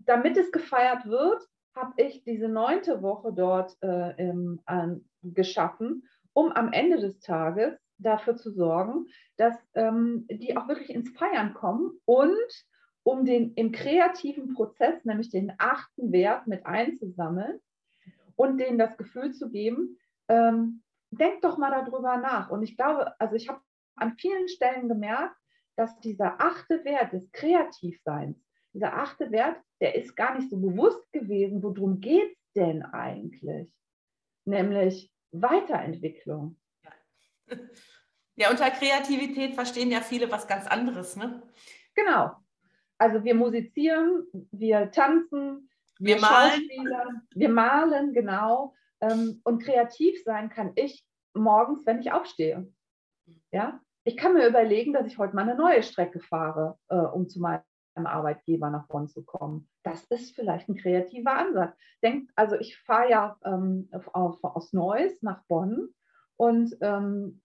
damit 0.00 0.36
es 0.36 0.52
gefeiert 0.52 1.06
wird, 1.06 1.42
habe 1.76 1.92
ich 1.96 2.24
diese 2.24 2.48
neunte 2.48 3.02
Woche 3.02 3.32
dort 3.32 3.76
äh, 3.82 4.14
im, 4.16 4.60
an, 4.66 5.08
geschaffen, 5.22 6.08
um 6.32 6.52
am 6.52 6.72
Ende 6.72 6.98
des 6.98 7.20
Tages 7.20 7.78
dafür 7.98 8.36
zu 8.36 8.50
sorgen, 8.50 9.06
dass 9.36 9.54
ähm, 9.74 10.26
die 10.30 10.56
auch 10.56 10.68
wirklich 10.68 10.90
ins 10.90 11.10
Feiern 11.10 11.54
kommen 11.54 11.92
und 12.06 12.64
um 13.10 13.24
den 13.24 13.54
im 13.54 13.72
kreativen 13.72 14.54
Prozess, 14.54 15.04
nämlich 15.04 15.30
den 15.30 15.52
achten 15.58 16.12
Wert 16.12 16.46
mit 16.46 16.64
einzusammeln 16.64 17.60
und 18.36 18.58
denen 18.58 18.78
das 18.78 18.96
Gefühl 18.96 19.32
zu 19.32 19.50
geben, 19.50 19.98
ähm, 20.28 20.82
denk 21.10 21.42
doch 21.42 21.58
mal 21.58 21.70
darüber 21.70 22.18
nach. 22.18 22.50
Und 22.50 22.62
ich 22.62 22.76
glaube, 22.76 23.18
also 23.20 23.34
ich 23.34 23.48
habe 23.48 23.60
an 23.96 24.16
vielen 24.16 24.48
Stellen 24.48 24.88
gemerkt, 24.88 25.36
dass 25.76 25.98
dieser 26.00 26.40
achte 26.40 26.84
Wert 26.84 27.12
des 27.12 27.30
Kreativseins, 27.32 28.38
dieser 28.72 28.94
achte 28.94 29.30
Wert, 29.32 29.56
der 29.80 29.96
ist 29.96 30.14
gar 30.14 30.38
nicht 30.38 30.48
so 30.48 30.56
bewusst 30.56 31.10
gewesen, 31.12 31.62
worum 31.62 32.00
geht 32.00 32.30
es 32.30 32.52
denn 32.54 32.84
eigentlich? 32.84 33.72
Nämlich 34.44 35.12
Weiterentwicklung. 35.32 36.60
Ja. 37.48 37.56
ja, 38.36 38.50
unter 38.50 38.70
Kreativität 38.70 39.54
verstehen 39.54 39.90
ja 39.90 40.00
viele 40.00 40.30
was 40.30 40.46
ganz 40.46 40.66
anderes, 40.68 41.16
ne? 41.16 41.42
Genau. 41.94 42.36
Also 43.00 43.24
wir 43.24 43.34
musizieren, 43.34 44.26
wir 44.52 44.90
tanzen, 44.90 45.70
wir, 45.98 46.16
wir 46.16 46.20
malen. 46.20 46.68
wir 47.34 47.48
malen, 47.48 48.12
genau. 48.12 48.74
Ähm, 49.00 49.40
und 49.44 49.62
kreativ 49.62 50.22
sein 50.22 50.50
kann 50.50 50.72
ich 50.74 51.02
morgens, 51.32 51.86
wenn 51.86 52.00
ich 52.00 52.12
aufstehe. 52.12 52.70
Ja, 53.52 53.80
ich 54.04 54.18
kann 54.18 54.34
mir 54.34 54.46
überlegen, 54.46 54.92
dass 54.92 55.06
ich 55.06 55.16
heute 55.16 55.34
mal 55.34 55.42
eine 55.42 55.54
neue 55.54 55.82
Strecke 55.82 56.20
fahre, 56.20 56.78
äh, 56.88 56.96
um 56.96 57.26
zu 57.26 57.40
meinem 57.40 57.62
Arbeitgeber 57.94 58.68
nach 58.68 58.86
Bonn 58.86 59.08
zu 59.08 59.24
kommen. 59.24 59.70
Das 59.82 60.04
ist 60.10 60.34
vielleicht 60.34 60.68
ein 60.68 60.76
kreativer 60.76 61.32
Ansatz. 61.32 61.74
Denkt, 62.02 62.30
also 62.36 62.56
ich 62.56 62.78
fahre 62.80 63.08
ja 63.08 63.38
ähm, 63.46 63.88
auf, 64.12 64.44
aus 64.44 64.74
Neuss 64.74 65.22
nach 65.22 65.42
Bonn 65.46 65.88
und 66.36 66.76
ähm, 66.82 67.40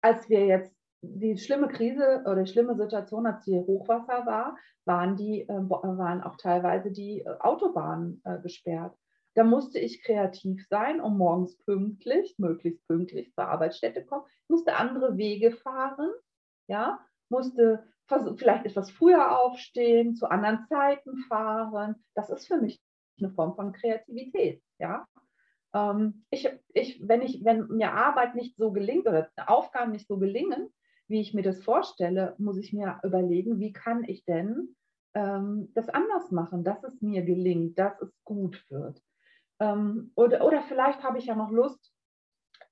als 0.00 0.30
wir 0.30 0.46
jetzt 0.46 0.74
die 1.14 1.38
schlimme 1.38 1.68
Krise 1.68 2.22
oder 2.24 2.42
die 2.42 2.50
schlimme 2.50 2.76
Situation, 2.76 3.26
als 3.26 3.44
die 3.44 3.58
Hochwasser 3.58 4.26
war, 4.26 4.56
waren, 4.84 5.16
die, 5.16 5.42
äh, 5.42 5.48
waren 5.48 6.22
auch 6.22 6.36
teilweise 6.36 6.90
die 6.90 7.20
äh, 7.20 7.36
Autobahnen 7.40 8.20
äh, 8.24 8.38
gesperrt. 8.40 8.96
Da 9.34 9.42
musste 9.42 9.78
ich 9.78 10.02
kreativ 10.02 10.66
sein, 10.68 11.00
um 11.00 11.18
morgens 11.18 11.56
pünktlich, 11.58 12.36
möglichst 12.38 12.86
pünktlich 12.86 13.32
zur 13.34 13.48
Arbeitsstätte 13.48 14.04
kommen. 14.04 14.24
Ich 14.44 14.48
musste 14.48 14.76
andere 14.76 15.16
Wege 15.16 15.52
fahren, 15.52 16.10
ja, 16.68 17.00
musste 17.28 17.84
vielleicht 18.36 18.66
etwas 18.66 18.90
früher 18.90 19.38
aufstehen, 19.40 20.14
zu 20.14 20.26
anderen 20.26 20.66
Zeiten 20.68 21.18
fahren. 21.28 21.96
Das 22.14 22.30
ist 22.30 22.46
für 22.46 22.58
mich 22.58 22.80
eine 23.18 23.30
Form 23.30 23.54
von 23.56 23.72
Kreativität, 23.72 24.62
ja. 24.78 25.06
Ähm, 25.74 26.24
ich, 26.30 26.48
ich, 26.72 27.00
wenn, 27.06 27.22
ich, 27.22 27.44
wenn 27.44 27.66
mir 27.68 27.92
Arbeit 27.92 28.34
nicht 28.34 28.56
so 28.56 28.72
gelingt 28.72 29.06
oder 29.08 29.30
Aufgaben 29.46 29.92
nicht 29.92 30.06
so 30.06 30.18
gelingen, 30.18 30.72
wie 31.08 31.20
ich 31.20 31.34
mir 31.34 31.42
das 31.42 31.62
vorstelle, 31.62 32.34
muss 32.38 32.58
ich 32.58 32.72
mir 32.72 33.00
überlegen, 33.02 33.58
wie 33.58 33.72
kann 33.72 34.04
ich 34.04 34.24
denn 34.24 34.74
ähm, 35.14 35.70
das 35.74 35.88
anders 35.88 36.30
machen, 36.30 36.64
dass 36.64 36.82
es 36.84 37.00
mir 37.02 37.22
gelingt, 37.22 37.78
dass 37.78 38.00
es 38.00 38.12
gut 38.24 38.64
wird. 38.70 39.02
Ähm, 39.60 40.12
oder, 40.14 40.44
oder 40.44 40.62
vielleicht 40.62 41.02
habe 41.02 41.18
ich 41.18 41.26
ja 41.26 41.34
noch 41.34 41.50
Lust, 41.50 41.92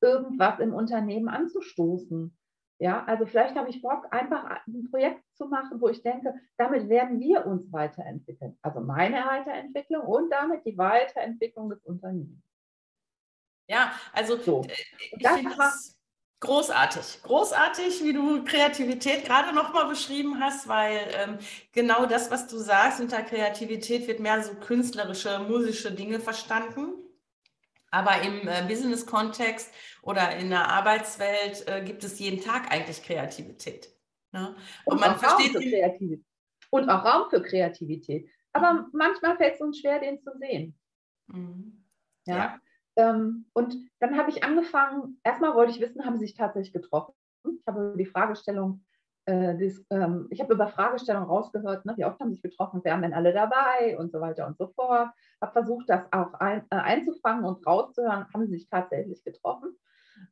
irgendwas 0.01 0.59
im 0.59 0.75
Unternehmen 0.75 1.29
anzustoßen. 1.29 2.37
Ja, 2.81 3.05
also 3.05 3.27
vielleicht 3.27 3.55
habe 3.55 3.71
ich 3.71 3.81
Bock, 3.81 4.07
einfach 4.11 4.45
ein 4.67 4.91
Projekt 4.91 5.23
zu 5.37 5.47
machen, 5.47 5.81
wo 5.81 5.89
ich 5.89 6.03
denke, 6.03 6.35
damit 6.57 6.89
werden 6.89 7.21
wir 7.21 7.47
uns 7.47 7.73
weiterentwickeln. 7.73 8.59
Also 8.61 8.81
meine 8.81 9.19
Weiterentwicklung 9.25 10.05
und 10.05 10.31
damit 10.31 10.67
die 10.67 10.77
Weiterentwicklung 10.77 11.71
des 11.71 11.85
Unternehmens. 11.85 12.43
Ja, 13.69 13.93
also 14.13 14.37
so. 14.37 14.63
Äh, 14.63 15.19
das 15.21 15.97
großartig. 16.43 17.23
Großartig, 17.23 18.05
wie 18.05 18.13
du 18.13 18.45
Kreativität 18.45 19.25
gerade 19.25 19.55
nochmal 19.55 19.89
beschrieben 19.89 20.41
hast, 20.41 20.69
weil 20.69 20.99
ähm, 21.15 21.39
genau 21.73 22.05
das, 22.05 22.31
was 22.31 22.49
du 22.49 22.59
sagst, 22.59 23.01
unter 23.01 23.23
Kreativität 23.23 24.07
wird 24.07 24.21
mehr 24.21 24.43
so 24.43 24.55
künstlerische, 24.55 25.39
musische 25.39 25.93
Dinge 25.93 26.21
verstanden. 26.21 26.95
Aber 27.91 28.23
im 28.23 28.49
äh, 28.49 28.65
Business-Kontext 28.67 29.73
oder 30.03 30.37
in 30.37 30.51
der 30.51 30.69
Arbeitswelt 30.69 31.67
äh, 31.69 31.83
gibt 31.83 32.03
es 32.05 32.19
jeden 32.19 32.43
Tag 32.43 32.73
eigentlich 32.73 33.03
Kreativität. 33.03 33.89
Ne? 34.33 34.57
Und, 34.85 34.95
Und, 34.95 35.01
man 35.01 35.19
versteht 35.19 35.55
Raum 35.55 35.63
für 35.63 35.71
Kreativität. 35.71 36.25
Und 36.71 36.89
auch 36.89 37.05
Raum 37.05 37.31
für 37.31 37.43
Kreativität. 37.43 38.29
Aber 38.53 38.73
mhm. 38.75 38.87
manchmal 38.93 39.37
fällt 39.37 39.55
es 39.55 39.61
uns 39.61 39.79
schwer, 39.79 40.01
den 40.01 40.21
zu 40.21 40.31
sehen. 40.39 40.79
Mhm. 41.29 41.85
Ja. 42.27 42.37
ja. 42.37 42.61
Ähm, 42.97 43.47
und 43.53 43.77
dann 44.01 44.19
habe 44.19 44.31
ich 44.31 44.45
angefangen, 44.45 45.19
erstmal 45.25 45.55
wollte 45.55 45.73
ich 45.73 45.81
wissen, 45.81 46.05
haben 46.05 46.19
sie 46.19 46.27
sich 46.27 46.37
tatsächlich 46.37 46.73
getroffen? 46.73 47.15
Ich 47.45 47.67
habe 47.67 47.95
die 47.97 48.07
Fragestellung 48.07 48.85
äh, 49.25 49.57
das, 49.57 49.85
ähm, 49.91 50.27
ich 50.31 50.41
habe 50.41 50.55
über 50.55 50.67
Fragestellungen 50.67 51.29
rausgehört, 51.29 51.85
ne, 51.85 51.95
wie 51.97 52.05
oft 52.05 52.19
haben 52.19 52.31
sie 52.31 52.37
sich 52.37 52.43
getroffen, 52.43 52.81
wer 52.83 52.93
haben 52.93 53.03
denn 53.03 53.15
alle 53.15 53.33
dabei 53.33 53.97
und 53.99 54.11
so 54.11 54.21
weiter 54.21 54.47
und 54.47 54.59
so 54.59 54.69
fort. 54.69 55.11
Habe 55.41 55.53
versucht, 55.53 55.89
das 55.89 56.03
auch 56.13 56.35
ein, 56.35 56.65
äh, 56.71 56.77
einzufangen 56.77 57.45
und 57.45 57.65
rauszuhören, 57.67 58.27
haben 58.33 58.47
sie 58.47 58.59
sich 58.59 58.69
tatsächlich 58.69 59.23
getroffen. 59.23 59.77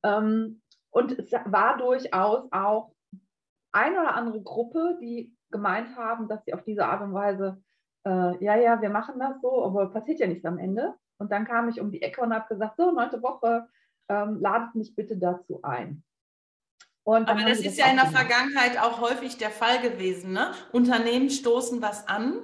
Ähm, 0.03 0.63
und 0.91 1.19
es 1.19 1.31
war 1.33 1.79
durchaus 1.79 2.51
auch 2.51 2.93
eine 3.73 4.01
oder 4.01 4.15
andere 4.15 4.43
Gruppe, 4.43 4.99
die 5.01 5.37
gemeint 5.51 5.97
haben, 5.97 6.27
dass 6.27 6.45
sie 6.45 6.55
auf 6.55 6.65
diese 6.65 6.87
Art 6.87 7.03
und 7.03 7.15
Weise, 7.15 7.63
äh, 8.05 8.45
ja, 8.45 8.57
ja, 8.57 8.83
wir 8.83 8.91
machen 8.91 9.21
das 9.21 9.41
so, 9.41 9.65
aber 9.65 9.91
passiert 9.91 10.19
ja 10.19 10.27
nichts 10.27 10.45
am 10.45 10.59
Ende. 10.59 10.95
Und 11.21 11.31
dann 11.31 11.45
kam 11.45 11.69
ich 11.69 11.81
um 11.81 11.93
die 11.93 12.03
Ecke 12.03 12.23
und 12.23 12.35
habe 12.35 12.49
gesagt, 12.49 12.77
so, 12.79 12.91
neunte 12.91 13.23
Woche, 13.23 13.69
ähm, 14.09 14.41
ladet 14.41 14.75
mich 14.75 14.97
bitte 14.97 15.17
dazu 15.17 15.61
ein. 15.63 16.03
Aber 17.05 17.43
das 17.43 17.59
ist 17.59 17.67
das 17.67 17.77
ja 17.79 17.87
in 17.87 17.97
der 17.97 18.07
Vergangenheit 18.07 18.79
auch 18.79 19.01
häufig 19.01 19.37
der 19.37 19.51
Fall 19.51 19.81
gewesen. 19.81 20.33
Ne? 20.33 20.53
Unternehmen 20.73 21.31
stoßen 21.31 21.83
was 21.83 22.07
an. 22.09 22.35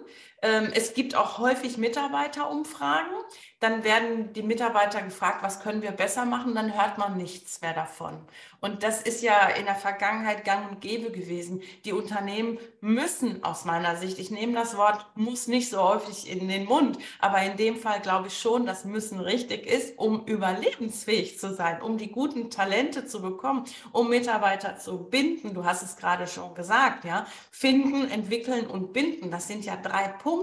Ähm, 0.46 0.70
es 0.74 0.94
gibt 0.94 1.16
auch 1.16 1.38
häufig 1.38 1.76
Mitarbeiterumfragen. 1.76 3.10
Dann 3.58 3.84
werden 3.84 4.32
die 4.34 4.42
Mitarbeiter 4.42 5.02
gefragt, 5.02 5.42
was 5.42 5.60
können 5.60 5.82
wir 5.82 5.90
besser 5.90 6.24
machen? 6.24 6.54
Dann 6.54 6.74
hört 6.78 6.98
man 6.98 7.16
nichts 7.16 7.62
mehr 7.62 7.72
davon. 7.72 8.18
Und 8.60 8.82
das 8.82 9.00
ist 9.02 9.22
ja 9.22 9.48
in 9.48 9.64
der 9.64 9.74
Vergangenheit 9.74 10.44
gang 10.44 10.70
und 10.70 10.80
gäbe 10.80 11.10
gewesen. 11.10 11.62
Die 11.84 11.92
Unternehmen 11.92 12.58
müssen 12.80 13.42
aus 13.42 13.64
meiner 13.64 13.96
Sicht, 13.96 14.18
ich 14.18 14.30
nehme 14.30 14.52
das 14.52 14.76
Wort 14.76 15.06
muss 15.14 15.46
nicht 15.46 15.70
so 15.70 15.82
häufig 15.82 16.30
in 16.30 16.48
den 16.48 16.64
Mund, 16.66 16.98
aber 17.18 17.42
in 17.42 17.56
dem 17.56 17.76
Fall 17.76 18.00
glaube 18.00 18.28
ich 18.28 18.38
schon, 18.38 18.66
dass 18.66 18.84
müssen 18.84 19.20
richtig 19.20 19.66
ist, 19.66 19.98
um 19.98 20.26
überlebensfähig 20.26 21.38
zu 21.38 21.54
sein, 21.54 21.80
um 21.82 21.96
die 21.96 22.10
guten 22.12 22.50
Talente 22.50 23.06
zu 23.06 23.22
bekommen, 23.22 23.64
um 23.92 24.08
Mitarbeiter 24.08 24.76
zu 24.78 24.98
binden. 25.04 25.54
Du 25.54 25.64
hast 25.64 25.82
es 25.82 25.96
gerade 25.96 26.26
schon 26.26 26.54
gesagt, 26.54 27.04
ja. 27.04 27.26
Finden, 27.50 28.10
entwickeln 28.10 28.66
und 28.66 28.92
binden. 28.92 29.30
Das 29.30 29.48
sind 29.48 29.64
ja 29.64 29.76
drei 29.76 30.08
Punkte, 30.08 30.35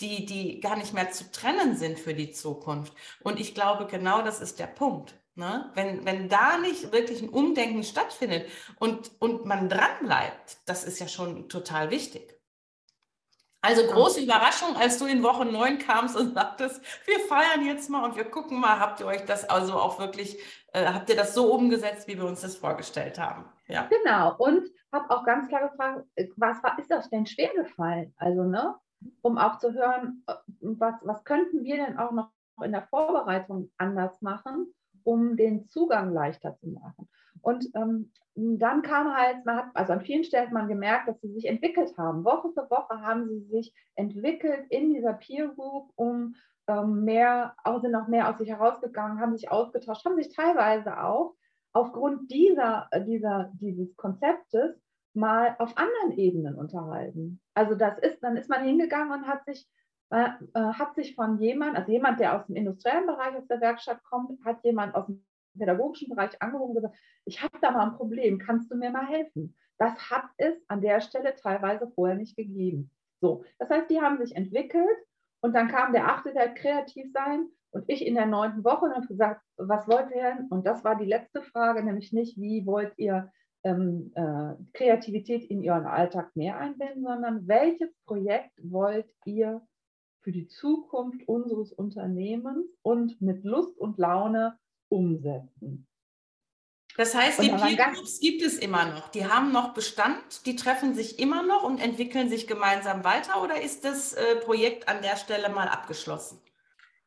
die, 0.00 0.26
die 0.26 0.60
gar 0.60 0.76
nicht 0.76 0.94
mehr 0.94 1.10
zu 1.10 1.30
trennen 1.30 1.76
sind 1.76 1.98
für 1.98 2.14
die 2.14 2.32
Zukunft. 2.32 2.92
Und 3.22 3.40
ich 3.40 3.54
glaube, 3.54 3.86
genau 3.86 4.22
das 4.22 4.40
ist 4.40 4.58
der 4.58 4.66
Punkt. 4.66 5.14
Ne? 5.36 5.70
Wenn, 5.74 6.04
wenn 6.04 6.28
da 6.28 6.58
nicht 6.58 6.92
wirklich 6.92 7.20
ein 7.20 7.28
Umdenken 7.28 7.82
stattfindet 7.82 8.48
und, 8.78 9.10
und 9.18 9.44
man 9.46 9.68
dranbleibt, 9.68 10.58
das 10.66 10.84
ist 10.84 11.00
ja 11.00 11.08
schon 11.08 11.48
total 11.48 11.90
wichtig. 11.90 12.34
Also 13.64 13.82
große 13.86 14.20
Überraschung, 14.20 14.76
als 14.76 14.98
du 14.98 15.06
in 15.06 15.22
Woche 15.22 15.46
9 15.46 15.78
kamst 15.78 16.16
und 16.16 16.34
sagtest, 16.34 16.82
wir 17.06 17.18
feiern 17.20 17.64
jetzt 17.64 17.88
mal 17.88 18.04
und 18.04 18.14
wir 18.14 18.24
gucken 18.24 18.60
mal, 18.60 18.78
habt 18.78 19.00
ihr 19.00 19.06
euch 19.06 19.24
das 19.24 19.48
also 19.48 19.72
auch 19.72 19.98
wirklich, 19.98 20.38
äh, 20.74 20.84
habt 20.84 21.08
ihr 21.08 21.16
das 21.16 21.32
so 21.32 21.50
umgesetzt, 21.50 22.06
wie 22.06 22.18
wir 22.18 22.26
uns 22.26 22.42
das 22.42 22.56
vorgestellt 22.56 23.18
haben? 23.18 23.46
Ja. 23.66 23.88
Genau, 23.88 24.36
und 24.36 24.68
habe 24.92 25.08
auch 25.08 25.24
ganz 25.24 25.48
klar 25.48 25.70
gefragt, 25.70 26.04
äh, 26.14 26.28
was 26.36 26.62
war, 26.62 26.78
ist 26.78 26.90
das 26.90 27.08
denn 27.08 27.24
schwer 27.26 27.54
gefallen? 27.54 28.12
Also, 28.18 28.44
ne, 28.44 28.74
um 29.22 29.38
auch 29.38 29.58
zu 29.58 29.72
hören, 29.72 30.22
äh, 30.26 30.34
was, 30.60 30.94
was 31.02 31.24
könnten 31.24 31.64
wir 31.64 31.76
denn 31.76 31.98
auch 31.98 32.12
noch 32.12 32.30
in 32.62 32.72
der 32.72 32.86
Vorbereitung 32.88 33.70
anders 33.78 34.20
machen, 34.22 34.72
um 35.02 35.36
den 35.36 35.68
Zugang 35.68 36.12
leichter 36.12 36.56
zu 36.56 36.68
machen. 36.68 37.08
Und 37.40 37.68
ähm, 37.74 38.10
dann 38.34 38.82
kam 38.82 39.14
halt, 39.14 39.44
man 39.44 39.56
hat, 39.56 39.66
also 39.74 39.92
an 39.92 40.00
vielen 40.00 40.24
Stellen 40.24 40.46
hat 40.46 40.52
man 40.52 40.68
gemerkt, 40.68 41.08
dass 41.08 41.20
sie 41.20 41.32
sich 41.32 41.46
entwickelt 41.46 41.96
haben. 41.98 42.24
Woche 42.24 42.50
für 42.52 42.70
Woche 42.70 43.00
haben 43.00 43.28
sie 43.28 43.40
sich 43.42 43.74
entwickelt 43.96 44.66
in 44.70 44.94
dieser 44.94 45.12
Peer 45.12 45.48
Group, 45.48 45.90
um 45.94 46.34
ähm, 46.66 47.04
mehr, 47.04 47.54
auch 47.62 47.80
sind 47.80 47.92
noch 47.92 48.08
mehr 48.08 48.28
aus 48.28 48.38
sich 48.38 48.48
herausgegangen, 48.48 49.20
haben 49.20 49.36
sich 49.36 49.50
ausgetauscht, 49.50 50.04
haben 50.04 50.16
sich 50.16 50.34
teilweise 50.34 51.02
auch 51.02 51.34
aufgrund 51.74 52.30
dieser, 52.30 52.88
dieser, 53.06 53.50
dieses 53.54 53.94
Konzeptes 53.96 54.80
mal 55.14 55.56
auf 55.58 55.76
anderen 55.76 56.18
Ebenen 56.18 56.56
unterhalten. 56.56 57.40
Also 57.54 57.74
das 57.74 57.98
ist, 57.98 58.20
dann 58.22 58.36
ist 58.36 58.50
man 58.50 58.64
hingegangen 58.64 59.12
und 59.12 59.26
hat 59.26 59.44
sich 59.44 59.68
äh, 60.10 60.28
hat 60.54 60.94
sich 60.94 61.14
von 61.14 61.40
jemand, 61.40 61.76
also 61.76 61.90
jemand, 61.90 62.20
der 62.20 62.36
aus 62.36 62.46
dem 62.46 62.56
industriellen 62.56 63.06
Bereich 63.06 63.34
aus 63.36 63.46
der 63.48 63.60
Werkstatt 63.60 64.02
kommt, 64.04 64.44
hat 64.44 64.62
jemand 64.62 64.94
aus 64.94 65.06
dem 65.06 65.24
pädagogischen 65.58 66.08
Bereich 66.08 66.40
angerufen 66.42 66.70
und 66.70 66.74
gesagt, 66.76 66.96
ich 67.24 67.42
habe 67.42 67.58
da 67.60 67.70
mal 67.70 67.86
ein 67.86 67.96
Problem, 67.96 68.38
kannst 68.38 68.70
du 68.70 68.76
mir 68.76 68.90
mal 68.90 69.06
helfen? 69.06 69.56
Das 69.78 70.10
hat 70.10 70.26
es 70.36 70.54
an 70.68 70.80
der 70.80 71.00
Stelle 71.00 71.34
teilweise 71.34 71.90
vorher 71.94 72.16
nicht 72.16 72.36
gegeben. 72.36 72.90
So, 73.20 73.44
das 73.58 73.70
heißt, 73.70 73.90
die 73.90 74.00
haben 74.00 74.18
sich 74.18 74.36
entwickelt 74.36 74.98
und 75.40 75.54
dann 75.54 75.68
kam 75.68 75.92
der 75.92 76.06
achte, 76.06 76.32
der 76.32 76.54
kreativ 76.54 77.10
sein 77.12 77.48
und 77.70 77.84
ich 77.88 78.06
in 78.06 78.14
der 78.14 78.26
neunten 78.26 78.64
Woche 78.64 78.86
und 78.86 78.94
habe 78.94 79.06
gesagt, 79.06 79.42
was 79.56 79.88
wollt 79.88 80.10
ihr 80.14 80.22
denn? 80.22 80.46
Und 80.48 80.66
das 80.66 80.84
war 80.84 80.96
die 80.96 81.06
letzte 81.06 81.42
Frage, 81.42 81.82
nämlich 81.82 82.12
nicht, 82.12 82.36
wie 82.38 82.66
wollt 82.66 82.92
ihr 82.98 83.32
ähm, 83.64 84.12
äh, 84.14 84.54
Kreativität 84.72 85.44
in 85.44 85.68
euren 85.68 85.86
Alltag 85.86 86.36
mehr 86.36 86.58
einbinden, 86.58 87.02
sondern 87.02 87.48
welches 87.48 87.90
Projekt 88.06 88.52
wollt 88.62 89.06
ihr 89.24 89.66
für 90.20 90.32
die 90.32 90.48
Zukunft 90.48 91.26
unseres 91.26 91.72
Unternehmens 91.72 92.66
und 92.82 93.20
mit 93.20 93.44
Lust 93.44 93.78
und 93.78 93.98
Laune 93.98 94.58
umsetzen. 94.88 95.86
Das 96.96 97.14
heißt, 97.14 97.42
die 97.42 97.48
Peer-Groups 97.48 98.20
gibt 98.20 98.42
es 98.42 98.56
immer 98.56 98.86
noch. 98.86 99.08
Die 99.08 99.26
haben 99.26 99.50
noch 99.50 99.74
Bestand, 99.74 100.46
die 100.46 100.54
treffen 100.54 100.94
sich 100.94 101.18
immer 101.18 101.42
noch 101.42 101.64
und 101.64 101.78
entwickeln 101.78 102.28
sich 102.28 102.46
gemeinsam 102.46 103.02
weiter 103.02 103.42
oder 103.42 103.60
ist 103.60 103.84
das 103.84 104.12
äh, 104.12 104.36
Projekt 104.36 104.88
an 104.88 105.02
der 105.02 105.16
Stelle 105.16 105.48
mal 105.48 105.66
abgeschlossen? 105.66 106.40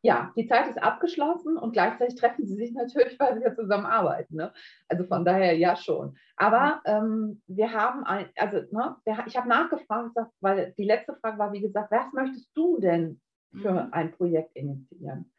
Ja, 0.03 0.31
die 0.35 0.45
Zeit 0.45 0.69
ist 0.69 0.81
abgeschlossen 0.81 1.57
und 1.57 1.73
gleichzeitig 1.73 2.15
treffen 2.15 2.45
sie 2.45 2.55
sich 2.55 2.73
natürlich, 2.73 3.19
weil 3.19 3.37
sie 3.37 3.43
ja 3.43 3.55
zusammenarbeiten. 3.55 4.35
Ne? 4.35 4.53
Also 4.87 5.05
von 5.05 5.25
daher 5.25 5.57
ja 5.57 5.75
schon. 5.75 6.15
Aber 6.35 6.81
ähm, 6.85 7.41
wir 7.47 7.73
haben, 7.73 8.03
ein, 8.03 8.29
also 8.35 8.61
ne, 8.71 8.95
ich 9.25 9.35
habe 9.35 9.49
nachgefragt, 9.49 10.15
weil 10.39 10.73
die 10.77 10.85
letzte 10.85 11.15
Frage 11.15 11.39
war, 11.39 11.51
wie 11.51 11.61
gesagt, 11.61 11.91
was 11.91 12.13
möchtest 12.13 12.49
du 12.55 12.79
denn 12.79 13.19
für 13.53 13.71
mhm. 13.71 13.87
ein 13.91 14.11
Projekt 14.11 14.55
initiieren? 14.55 15.31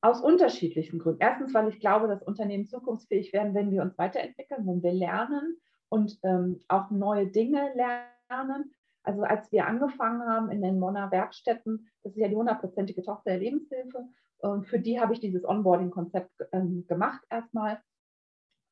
Aus 0.00 0.20
unterschiedlichen 0.20 0.98
Gründen. 0.98 1.20
Erstens, 1.20 1.54
weil 1.54 1.68
ich 1.68 1.80
glaube, 1.80 2.08
dass 2.08 2.22
Unternehmen 2.22 2.66
zukunftsfähig 2.66 3.32
werden, 3.32 3.54
wenn 3.54 3.70
wir 3.70 3.82
uns 3.82 3.96
weiterentwickeln, 3.96 4.66
wenn 4.66 4.82
wir 4.82 4.92
lernen 4.92 5.56
und 5.88 6.18
ähm, 6.22 6.60
auch 6.68 6.90
neue 6.90 7.26
Dinge 7.26 7.72
lernen. 7.74 8.72
Also 9.04 9.22
als 9.22 9.52
wir 9.52 9.66
angefangen 9.66 10.26
haben 10.26 10.50
in 10.50 10.62
den 10.62 10.78
Monner 10.78 11.10
Werkstätten, 11.10 11.86
das 12.02 12.12
ist 12.12 12.18
ja 12.18 12.28
die 12.28 12.36
hundertprozentige 12.36 13.02
Tochter 13.02 13.30
der 13.30 13.38
Lebenshilfe, 13.38 14.08
und 14.38 14.66
für 14.66 14.78
die 14.78 15.00
habe 15.00 15.14
ich 15.14 15.20
dieses 15.20 15.44
Onboarding-Konzept 15.44 16.30
ähm, 16.52 16.86
gemacht 16.86 17.24
erstmal, 17.30 17.80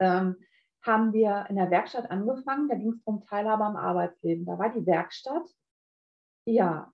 ähm, 0.01 0.37
haben 0.83 1.13
wir 1.13 1.47
in 1.49 1.57
der 1.57 1.71
Werkstatt 1.71 2.11
angefangen. 2.11 2.69
Da 2.69 2.75
ging 2.75 2.93
es 2.93 3.03
um 3.05 3.25
Teilhabe 3.25 3.65
am 3.65 3.77
Arbeitsleben. 3.77 4.45
Da 4.45 4.59
war 4.59 4.71
die 4.71 4.85
Werkstatt, 4.85 5.49
ja, 6.45 6.93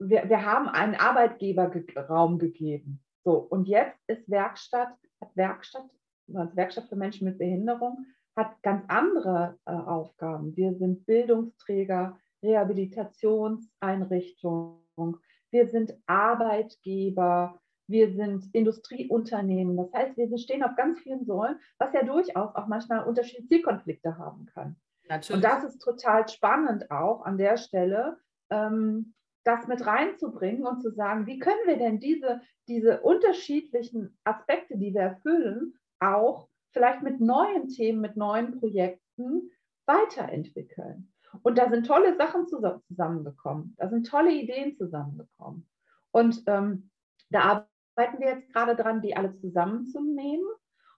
wir, 0.00 0.28
wir 0.28 0.44
haben 0.44 0.68
einen 0.68 0.94
Arbeitgeberraum 0.94 2.38
gegeben. 2.38 3.04
So, 3.22 3.36
und 3.36 3.68
jetzt 3.68 3.98
ist 4.08 4.28
Werkstatt, 4.28 4.96
hat 5.20 5.36
Werkstatt, 5.36 5.88
also 6.34 6.56
Werkstatt 6.56 6.88
für 6.88 6.96
Menschen 6.96 7.26
mit 7.26 7.38
Behinderung, 7.38 8.06
hat 8.34 8.60
ganz 8.62 8.84
andere 8.88 9.58
äh, 9.66 9.72
Aufgaben. 9.72 10.56
Wir 10.56 10.74
sind 10.74 11.04
Bildungsträger, 11.04 12.18
Rehabilitationseinrichtung, 12.42 15.18
wir 15.50 15.66
sind 15.66 15.94
Arbeitgeber, 16.06 17.60
wir 17.88 18.12
sind 18.12 18.54
Industrieunternehmen. 18.54 19.76
Das 19.76 19.92
heißt, 19.92 20.16
wir 20.16 20.38
stehen 20.38 20.62
auf 20.62 20.76
ganz 20.76 21.00
vielen 21.00 21.24
Säulen, 21.24 21.58
was 21.78 21.92
ja 21.92 22.04
durchaus 22.04 22.54
auch 22.54 22.68
manchmal 22.68 23.04
unterschiedliche 23.04 23.48
Zielkonflikte 23.48 24.16
haben 24.16 24.46
kann. 24.46 24.76
Natürlich. 25.08 25.36
Und 25.36 25.44
das 25.44 25.64
ist 25.64 25.80
total 25.80 26.28
spannend 26.28 26.90
auch 26.90 27.22
an 27.22 27.36
der 27.36 27.56
Stelle, 27.56 28.18
ähm, 28.48 29.14
das 29.44 29.66
mit 29.66 29.84
reinzubringen 29.84 30.66
und 30.66 30.82
zu 30.82 30.90
sagen, 30.90 31.26
wie 31.26 31.38
können 31.38 31.66
wir 31.66 31.78
denn 31.78 31.98
diese, 31.98 32.42
diese 32.68 33.00
unterschiedlichen 33.00 34.16
Aspekte, 34.22 34.78
die 34.78 34.94
wir 34.94 35.00
erfüllen, 35.00 35.74
auch 35.98 36.48
vielleicht 36.72 37.02
mit 37.02 37.20
neuen 37.20 37.68
Themen, 37.68 38.00
mit 38.00 38.16
neuen 38.16 38.60
Projekten 38.60 39.50
weiterentwickeln. 39.86 41.12
Und 41.42 41.58
da 41.58 41.70
sind 41.70 41.86
tolle 41.86 42.16
Sachen 42.16 42.46
zusammengekommen, 42.46 43.74
da 43.78 43.88
sind 43.88 44.06
tolle 44.06 44.32
Ideen 44.32 44.76
zusammengekommen. 44.76 45.68
Und 46.10 46.42
ähm, 46.46 46.90
da 47.30 47.66
arbeiten 47.96 48.20
wir 48.20 48.28
jetzt 48.28 48.52
gerade 48.52 48.74
dran, 48.74 49.00
die 49.00 49.16
alle 49.16 49.34
zusammenzunehmen. 49.36 50.46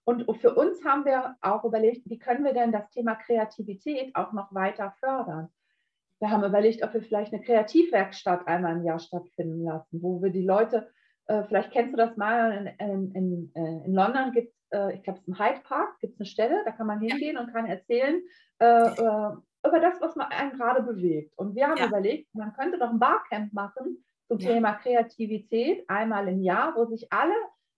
Und 0.05 0.25
für 0.39 0.55
uns 0.55 0.85
haben 0.85 1.05
wir 1.05 1.37
auch 1.41 1.65
überlegt, 1.65 2.09
wie 2.11 2.19
können 2.19 2.45
wir 2.45 2.55
denn 2.55 2.73
das 2.73 2.91
Thema 2.91 3.15
Kreativität 3.15 4.15
auch 4.17 4.33
noch 4.33 4.53
weiter 4.53 4.95
fördern. 4.99 5.49
Wir 6.19 6.31
haben 6.31 6.45
überlegt, 6.45 6.83
ob 6.83 6.95
wir 6.95 7.03
vielleicht 7.03 7.33
eine 7.33 7.43
Kreativwerkstatt 7.43 8.47
einmal 8.47 8.77
im 8.77 8.85
Jahr 8.85 8.99
stattfinden 8.99 9.65
lassen, 9.65 10.03
wo 10.03 10.23
wir 10.23 10.31
die 10.31 10.45
Leute, 10.45 10.89
äh, 11.27 11.43
vielleicht 11.45 11.73
kennst 11.73 11.93
du 11.93 11.97
das 11.97 12.17
mal, 12.17 12.75
in, 12.79 13.13
in, 13.13 13.15
in, 13.15 13.53
äh, 13.55 13.91
London 13.91 14.33
gibt 14.33 14.53
es, 14.53 14.79
äh, 14.79 14.95
ich 14.95 15.03
glaube, 15.03 15.19
es 15.19 15.27
ist 15.27 15.29
im 15.29 15.39
Hyde 15.39 15.61
Park, 15.65 15.99
gibt 16.01 16.15
es 16.15 16.21
eine 16.21 16.27
Stelle, 16.27 16.63
da 16.65 16.73
kann 16.73 16.87
man 16.87 17.01
hingehen 17.01 17.39
und 17.39 17.53
kann 17.53 17.67
erzählen 17.67 18.23
äh, 18.61 18.65
äh, 18.67 19.33
über 19.67 19.81
das, 19.81 20.01
was 20.01 20.17
man 20.17 20.29
einen 20.29 20.53
gerade 20.53 20.83
bewegt. 20.83 21.37
Und 21.37 21.55
wir 21.55 21.69
haben 21.69 21.79
ja. 21.79 21.87
überlegt, 21.87 22.35
man 22.35 22.53
könnte 22.55 22.79
doch 22.79 22.91
ein 22.91 22.99
Barcamp 22.99 23.53
machen 23.53 24.05
zum 24.29 24.39
ja. 24.39 24.51
Thema 24.51 24.75
Kreativität 24.75 25.89
einmal 25.89 26.29
im 26.29 26.43
Jahr, 26.43 26.75
wo 26.77 26.85
sich 26.85 27.13
alle, 27.13 27.35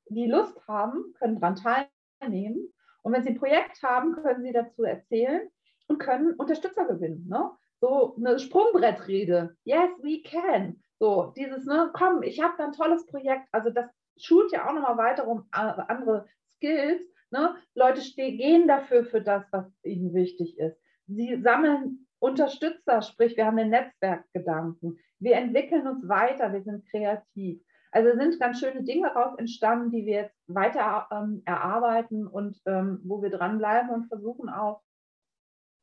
die 0.08 0.26
Lust 0.26 0.56
haben, 0.68 1.14
können 1.18 1.40
daran 1.40 1.88
teilnehmen. 2.20 2.72
Und 3.02 3.12
wenn 3.12 3.22
sie 3.22 3.30
ein 3.30 3.38
Projekt 3.38 3.82
haben, 3.82 4.14
können 4.14 4.42
sie 4.42 4.52
dazu 4.52 4.84
erzählen 4.84 5.48
und 5.88 5.98
können 5.98 6.34
Unterstützer 6.34 6.86
gewinnen. 6.86 7.26
Ne? 7.28 7.50
so 7.84 8.14
eine 8.16 8.38
Sprungbrettrede. 8.38 9.56
Yes, 9.64 9.90
we 10.02 10.22
can. 10.22 10.80
So, 10.98 11.34
dieses, 11.36 11.66
ne, 11.66 11.90
komm, 11.92 12.22
ich 12.22 12.40
habe 12.40 12.54
da 12.56 12.64
ein 12.64 12.72
tolles 12.72 13.04
Projekt. 13.06 13.46
Also 13.52 13.68
das 13.68 13.86
schult 14.16 14.52
ja 14.52 14.66
auch 14.66 14.72
nochmal 14.72 14.96
weiter 14.96 15.26
um 15.26 15.46
äh, 15.52 15.58
andere 15.58 16.26
Skills. 16.54 17.02
Ne? 17.30 17.56
Leute 17.74 18.00
gehen 18.14 18.68
dafür 18.68 19.04
für 19.04 19.20
das, 19.20 19.44
was 19.50 19.66
ihnen 19.82 20.14
wichtig 20.14 20.58
ist. 20.58 20.80
Sie 21.06 21.40
sammeln 21.42 22.06
Unterstützer, 22.18 23.02
sprich, 23.02 23.36
wir 23.36 23.46
haben 23.46 23.58
den 23.58 23.70
Netzwerkgedanken. 23.70 24.98
Wir 25.18 25.36
entwickeln 25.36 25.86
uns 25.86 26.08
weiter, 26.08 26.52
wir 26.52 26.62
sind 26.62 26.86
kreativ. 26.88 27.62
Also 27.90 28.18
sind 28.18 28.40
ganz 28.40 28.58
schöne 28.58 28.82
Dinge 28.82 29.08
daraus 29.08 29.38
entstanden, 29.38 29.90
die 29.90 30.04
wir 30.04 30.22
jetzt 30.22 30.36
weiter 30.48 31.06
ähm, 31.12 31.42
erarbeiten 31.44 32.26
und 32.26 32.60
ähm, 32.66 33.00
wo 33.04 33.22
wir 33.22 33.30
dranbleiben 33.30 33.90
und 33.90 34.06
versuchen 34.06 34.48
auch, 34.48 34.82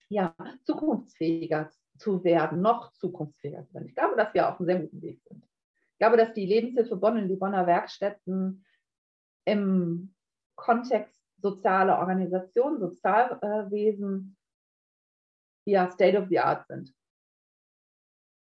ja, 0.09 0.35
zukunftsfähiger 0.65 1.69
zu 1.97 2.23
werden, 2.23 2.61
noch 2.61 2.91
zukunftsfähiger 2.93 3.65
zu 3.65 3.73
werden. 3.75 3.87
Ich 3.87 3.95
glaube, 3.95 4.17
dass 4.17 4.33
wir 4.33 4.49
auf 4.49 4.59
einem 4.59 4.65
sehr 4.65 4.79
guten 4.81 5.01
Weg 5.01 5.21
sind. 5.23 5.45
Ich 5.45 5.99
glaube, 5.99 6.17
dass 6.17 6.33
die 6.33 6.45
Lebenshilfe 6.45 6.97
Bonn 6.97 7.17
und 7.17 7.29
die 7.29 7.37
Bonner 7.37 7.65
Werkstätten 7.65 8.65
im 9.45 10.13
Kontext 10.55 11.21
soziale 11.41 11.97
Organisation, 11.97 12.79
Sozialwesen, 12.79 14.35
ja, 15.71 15.91
State 15.91 16.17
of 16.17 16.27
the 16.29 16.39
Art 16.39 16.67
sind. 16.67 16.93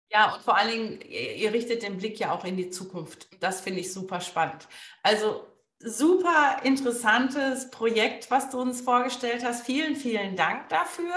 Ja, 0.10 0.34
und 0.34 0.42
vor 0.42 0.58
allen 0.58 0.72
Dingen, 0.72 1.02
ihr 1.02 1.52
richtet 1.52 1.84
den 1.84 1.98
Blick 1.98 2.18
ja 2.20 2.34
auch 2.34 2.46
in 2.46 2.56
die 2.56 2.70
Zukunft. 2.70 3.28
Das 3.42 3.62
finde 3.62 3.82
ich 3.82 3.92
super 3.92 4.22
spannend. 4.22 4.68
Also 5.04 5.46
super 5.80 6.58
interessantes 6.64 7.70
Projekt, 7.70 8.32
was 8.32 8.50
du 8.50 8.60
uns 8.60 8.82
vorgestellt 8.82 9.46
hast. 9.46 9.64
Vielen, 9.66 9.96
vielen 9.96 10.36
Dank 10.36 10.70
dafür 10.70 11.14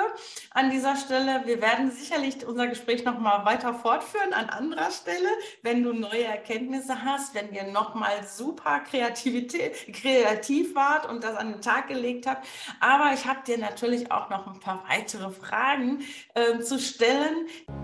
an 0.50 0.70
dieser 0.70 0.96
Stelle. 0.96 1.42
Wir 1.46 1.62
werden 1.62 1.90
sicherlich 1.90 2.46
unser 2.46 2.66
Gespräch 2.66 3.04
noch 3.04 3.18
mal 3.18 3.44
weiter 3.46 3.72
fortführen 3.72 4.34
an 4.34 4.50
anderer 4.50 4.90
Stelle, 4.90 5.28
wenn 5.62 5.82
du 5.82 5.92
neue 5.92 6.24
Erkenntnisse 6.24 7.04
hast, 7.04 7.34
wenn 7.34 7.52
ihr 7.54 7.64
noch 7.64 7.94
mal 7.94 8.24
super 8.26 8.80
kreativ 8.80 10.74
wart 10.74 11.08
und 11.08 11.24
das 11.24 11.36
an 11.36 11.52
den 11.52 11.62
Tag 11.62 11.88
gelegt 11.88 12.26
habt. 12.26 12.46
Aber 12.80 13.12
ich 13.14 13.24
habe 13.26 13.40
dir 13.46 13.56
natürlich 13.56 14.12
auch 14.12 14.28
noch 14.28 14.46
ein 14.46 14.60
paar 14.60 14.84
weitere 14.88 15.30
Fragen 15.30 16.00
äh, 16.34 16.60
zu 16.60 16.78
stellen. 16.78 17.46